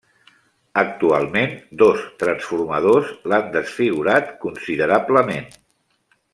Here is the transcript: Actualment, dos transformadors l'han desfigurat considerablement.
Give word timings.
Actualment, 0.81 1.53
dos 1.83 2.01
transformadors 2.23 3.13
l'han 3.33 3.53
desfigurat 3.59 4.35
considerablement. 4.49 5.51